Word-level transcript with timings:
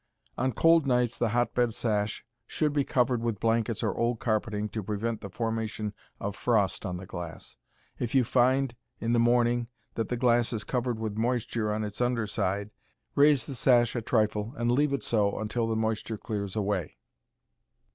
On 0.35 0.51
cold 0.51 0.87
nights 0.87 1.15
the 1.15 1.29
hotbed 1.29 1.75
sash 1.75 2.25
should 2.47 2.73
be 2.73 2.83
covered 2.83 3.21
with 3.21 3.39
blankets 3.39 3.83
or 3.83 3.93
old 3.93 4.19
carpeting 4.19 4.67
to 4.69 4.81
prevent 4.81 5.21
the 5.21 5.29
formation 5.29 5.93
of 6.19 6.35
frost 6.35 6.87
on 6.87 6.97
the 6.97 7.05
glass. 7.05 7.55
If 7.99 8.15
you 8.15 8.23
find, 8.23 8.75
in 8.99 9.13
the 9.13 9.19
morning, 9.19 9.67
that 9.93 10.07
the 10.07 10.17
glass 10.17 10.53
is 10.53 10.63
covered 10.63 10.97
with 10.97 11.17
moisture 11.19 11.71
on 11.71 11.83
its 11.83 12.01
under 12.01 12.25
side, 12.25 12.71
raise 13.13 13.45
the 13.45 13.53
sash 13.53 13.95
a 13.95 14.01
trifle 14.01 14.55
and 14.57 14.71
leave 14.71 14.91
it 14.91 15.03
so 15.03 15.37
until 15.37 15.67
the 15.67 15.75
moisture 15.75 16.17
clears 16.17 16.55
away. 16.55 16.97